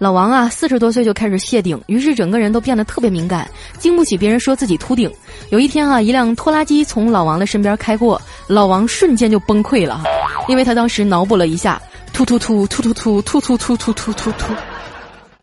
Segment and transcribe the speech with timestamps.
[0.00, 3.46] 老王啊，四十多岁就开始谢顶，于是整个人都变得特别敏感，
[3.78, 5.12] 经不起别人说自己秃顶。
[5.50, 10.02] 有一天啊，一辆拖拉机从老王的身边开过，老王瞬间就崩溃了，
[10.48, 11.78] 因为他当时脑补了一下，
[12.14, 14.54] 秃秃秃秃秃秃秃秃秃秃秃秃秃。